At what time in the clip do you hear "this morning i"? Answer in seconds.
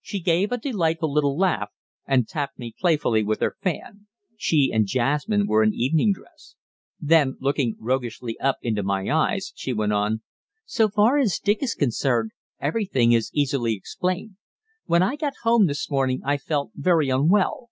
15.66-16.38